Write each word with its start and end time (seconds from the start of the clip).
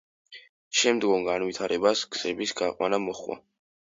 შემდგომ 0.77 1.27
განვითარებას 1.27 2.01
გზების 2.15 2.55
გაყვანა 2.63 3.01
მოჰყვა. 3.05 3.37